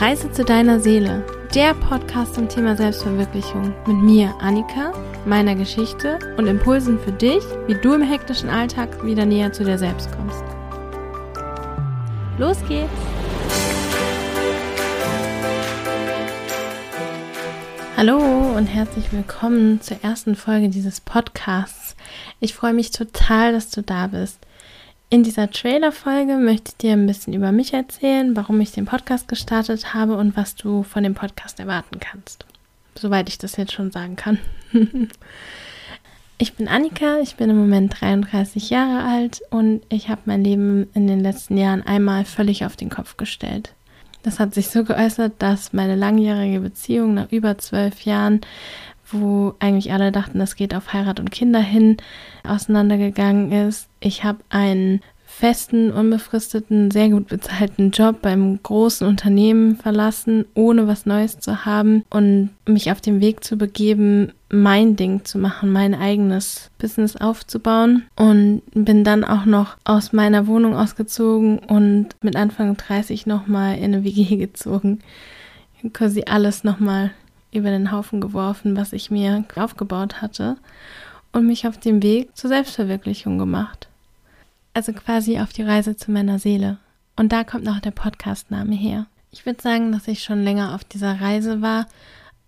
[0.00, 1.22] Reise zu deiner Seele,
[1.54, 4.94] der Podcast zum Thema Selbstverwirklichung mit mir, Annika,
[5.26, 9.76] meiner Geschichte und Impulsen für dich, wie du im hektischen Alltag wieder näher zu dir
[9.76, 10.42] selbst kommst.
[12.38, 12.88] Los geht's!
[17.98, 21.94] Hallo und herzlich willkommen zur ersten Folge dieses Podcasts.
[22.40, 24.38] Ich freue mich total, dass du da bist.
[25.12, 29.26] In dieser Trailer-Folge möchte ich dir ein bisschen über mich erzählen, warum ich den Podcast
[29.26, 32.46] gestartet habe und was du von dem Podcast erwarten kannst.
[32.94, 34.38] Soweit ich das jetzt schon sagen kann.
[36.38, 40.88] ich bin Annika, ich bin im Moment 33 Jahre alt und ich habe mein Leben
[40.94, 43.74] in den letzten Jahren einmal völlig auf den Kopf gestellt.
[44.22, 48.42] Das hat sich so geäußert, dass meine langjährige Beziehung nach über zwölf Jahren
[49.12, 51.96] wo eigentlich alle dachten, das geht auf Heirat und Kinder hin,
[52.44, 53.88] auseinandergegangen ist.
[54.00, 55.00] Ich habe einen
[55.40, 62.04] festen, unbefristeten, sehr gut bezahlten Job beim großen Unternehmen verlassen, ohne was Neues zu haben
[62.10, 68.04] und mich auf den Weg zu begeben, mein Ding zu machen, mein eigenes Business aufzubauen
[68.16, 73.84] und bin dann auch noch aus meiner Wohnung ausgezogen und mit Anfang 30 nochmal in
[73.84, 74.98] eine WG gezogen.
[75.94, 77.12] Quasi alles nochmal
[77.52, 80.56] über den Haufen geworfen, was ich mir aufgebaut hatte
[81.32, 83.88] und mich auf den Weg zur Selbstverwirklichung gemacht.
[84.74, 86.78] Also quasi auf die Reise zu meiner Seele.
[87.16, 89.06] Und da kommt noch der Podcastname her.
[89.32, 91.86] Ich würde sagen, dass ich schon länger auf dieser Reise war,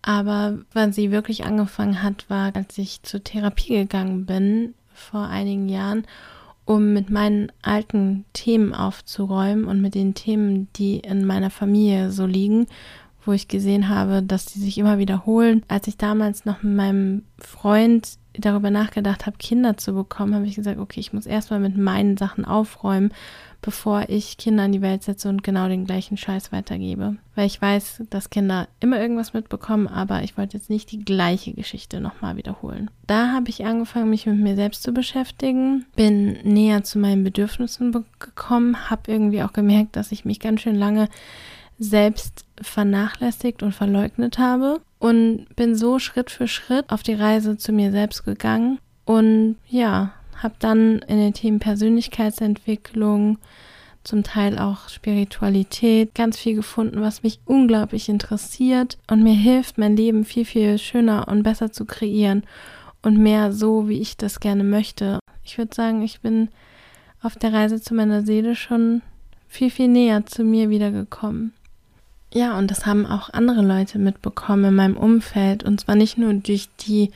[0.03, 5.69] aber wann sie wirklich angefangen hat, war, als ich zur Therapie gegangen bin vor einigen
[5.69, 6.05] Jahren,
[6.65, 12.27] um mit meinen alten Themen aufzuräumen und mit den Themen, die in meiner Familie so
[12.27, 12.67] liegen
[13.25, 15.63] wo ich gesehen habe, dass die sich immer wiederholen.
[15.69, 20.55] Als ich damals noch mit meinem Freund darüber nachgedacht habe, Kinder zu bekommen, habe ich
[20.55, 23.13] gesagt, okay, ich muss erstmal mit meinen Sachen aufräumen,
[23.61, 27.17] bevor ich Kinder in die Welt setze und genau den gleichen Scheiß weitergebe.
[27.35, 31.53] Weil ich weiß, dass Kinder immer irgendwas mitbekommen, aber ich wollte jetzt nicht die gleiche
[31.53, 32.91] Geschichte nochmal wiederholen.
[33.07, 37.93] Da habe ich angefangen, mich mit mir selbst zu beschäftigen, bin näher zu meinen Bedürfnissen
[38.19, 41.09] gekommen, habe irgendwie auch gemerkt, dass ich mich ganz schön lange
[41.83, 47.73] selbst vernachlässigt und verleugnet habe und bin so Schritt für Schritt auf die Reise zu
[47.73, 53.39] mir selbst gegangen und ja, habe dann in den Themen Persönlichkeitsentwicklung,
[54.05, 59.97] zum Teil auch Spiritualität, ganz viel gefunden, was mich unglaublich interessiert und mir hilft, mein
[59.97, 62.43] Leben viel, viel schöner und besser zu kreieren
[63.03, 65.21] und mehr so, wie ich das gerne möchte.
[65.45, 66.49] Ich würde sagen, ich bin
[67.23, 69.03] auf der Reise zu meiner Seele schon
[69.47, 71.53] viel, viel näher zu mir wiedergekommen.
[72.35, 75.65] Ja, und das haben auch andere Leute mitbekommen in meinem Umfeld.
[75.65, 77.11] Und zwar nicht nur durch die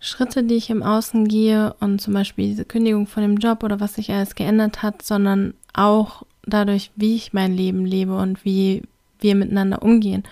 [0.00, 3.80] Schritte, die ich im Außen gehe und zum Beispiel diese Kündigung von dem Job oder
[3.80, 8.82] was sich alles geändert hat, sondern auch dadurch, wie ich mein Leben lebe und wie
[9.18, 10.22] wir miteinander umgehen.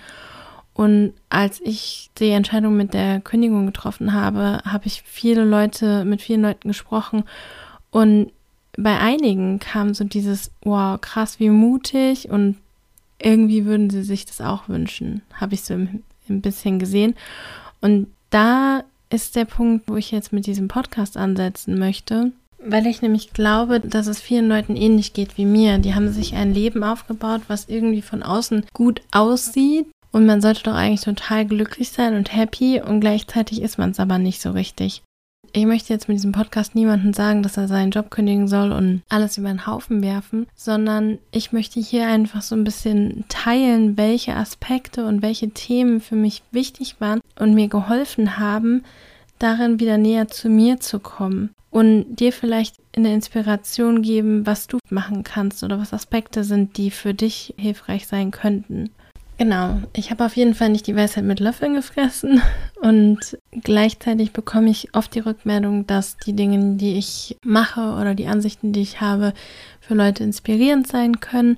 [0.73, 6.21] Und als ich die Entscheidung mit der Kündigung getroffen habe, habe ich viele Leute, mit
[6.21, 7.25] vielen Leuten gesprochen
[7.91, 8.31] und
[8.77, 12.55] bei einigen kam so dieses, wow, krass, wie mutig und
[13.21, 17.15] irgendwie würden sie sich das auch wünschen, habe ich so ein, bisschen gesehen.
[17.81, 22.31] Und da ist der Punkt, wo ich jetzt mit diesem Podcast ansetzen möchte,
[22.63, 25.79] weil ich nämlich glaube, dass es vielen Leuten ähnlich geht wie mir.
[25.79, 29.87] Die haben sich ein Leben aufgebaut, was irgendwie von außen gut aussieht.
[30.11, 33.99] Und man sollte doch eigentlich total glücklich sein und happy und gleichzeitig ist man es
[33.99, 35.01] aber nicht so richtig
[35.53, 39.01] ich möchte jetzt mit diesem Podcast niemandem sagen, dass er seinen Job kündigen soll und
[39.09, 44.35] alles über den Haufen werfen, sondern ich möchte hier einfach so ein bisschen teilen, welche
[44.35, 48.83] Aspekte und welche Themen für mich wichtig waren und mir geholfen haben,
[49.39, 54.79] darin wieder näher zu mir zu kommen und dir vielleicht eine Inspiration geben, was du
[54.89, 58.89] machen kannst oder was Aspekte sind, die für dich hilfreich sein könnten.
[59.39, 62.41] Genau, ich habe auf jeden Fall nicht die Weisheit mit Löffeln gefressen
[62.81, 68.27] und gleichzeitig bekomme ich oft die Rückmeldung, dass die Dinge, die ich mache oder die
[68.27, 69.33] Ansichten, die ich habe,
[69.79, 71.57] für Leute inspirierend sein können.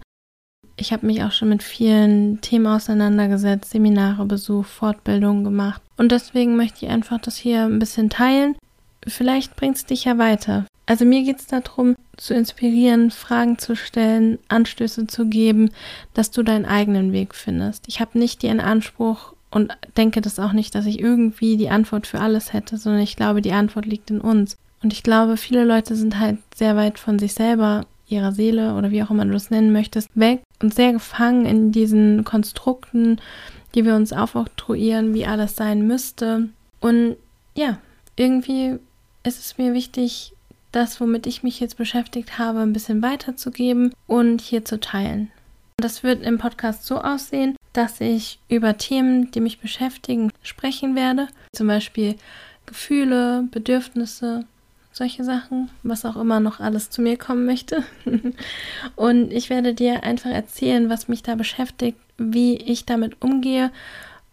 [0.76, 6.56] Ich habe mich auch schon mit vielen Themen auseinandergesetzt, Seminare besucht, Fortbildungen gemacht und deswegen
[6.56, 8.56] möchte ich einfach das hier ein bisschen teilen.
[9.08, 10.68] Vielleicht bringt es dich ja weiter.
[10.86, 15.70] Also mir geht es darum, zu inspirieren, Fragen zu stellen, Anstöße zu geben,
[16.14, 17.88] dass du deinen eigenen Weg findest.
[17.88, 22.08] Ich habe nicht den Anspruch und denke das auch nicht, dass ich irgendwie die Antwort
[22.08, 24.58] für alles hätte, sondern ich glaube, die Antwort liegt in uns.
[24.82, 28.92] Und ich glaube, viele Leute sind halt sehr weit von sich selber, ihrer Seele oder
[28.92, 33.22] wie auch immer du es nennen möchtest, weg und sehr gefangen in diesen Konstrukten,
[33.74, 36.50] die wir uns aufoktroyieren, wie alles sein müsste.
[36.82, 37.16] Und
[37.56, 37.78] ja,
[38.18, 38.78] irgendwie
[39.24, 40.34] ist es mir wichtig,
[40.72, 45.32] das, womit ich mich jetzt beschäftigt habe, ein bisschen weiterzugeben und hier zu teilen.
[45.78, 51.28] Das wird im Podcast so aussehen, dass ich über Themen, die mich beschäftigen, sprechen werde.
[51.54, 52.16] Zum Beispiel
[52.66, 54.46] Gefühle, Bedürfnisse,
[54.92, 57.84] solche Sachen, was auch immer noch alles zu mir kommen möchte.
[58.96, 63.72] und ich werde dir einfach erzählen, was mich da beschäftigt, wie ich damit umgehe,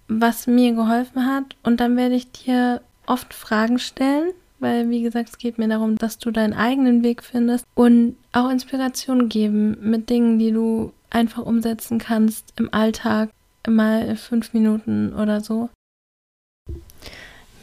[0.09, 1.45] was mir geholfen hat.
[1.63, 5.97] Und dann werde ich dir oft Fragen stellen, weil, wie gesagt, es geht mir darum,
[5.97, 11.45] dass du deinen eigenen Weg findest und auch Inspiration geben mit Dingen, die du einfach
[11.45, 13.31] umsetzen kannst im Alltag,
[13.67, 15.69] mal fünf Minuten oder so.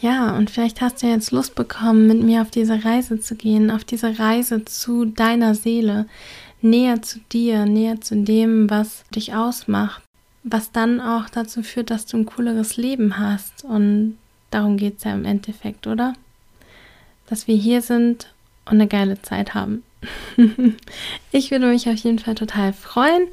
[0.02, 3.72] Ja, und vielleicht hast du jetzt Lust bekommen, mit mir auf diese Reise zu gehen,
[3.72, 6.06] auf diese Reise zu deiner Seele,
[6.62, 10.04] näher zu dir, näher zu dem, was dich ausmacht,
[10.44, 13.64] was dann auch dazu führt, dass du ein cooleres Leben hast.
[13.64, 14.18] Und
[14.52, 16.14] darum geht es ja im Endeffekt, oder?
[17.28, 18.34] Dass wir hier sind
[18.66, 19.84] und eine geile Zeit haben.
[21.32, 23.28] ich würde mich auf jeden Fall total freuen,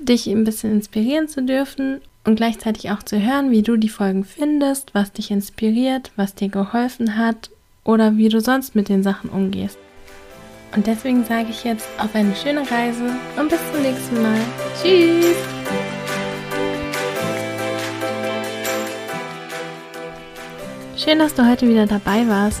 [0.00, 4.24] dich ein bisschen inspirieren zu dürfen und gleichzeitig auch zu hören, wie du die Folgen
[4.24, 7.50] findest, was dich inspiriert, was dir geholfen hat
[7.84, 9.78] oder wie du sonst mit den Sachen umgehst.
[10.74, 14.40] Und deswegen sage ich jetzt auf eine schöne Reise und bis zum nächsten Mal.
[14.82, 15.36] Tschüss!
[20.96, 22.60] Schön, dass du heute wieder dabei warst.